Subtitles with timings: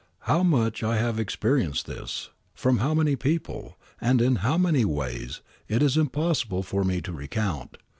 [0.21, 5.41] How much I have experienced this, from how many people, and in how many ways
[5.67, 7.77] it is impossible for me to recount.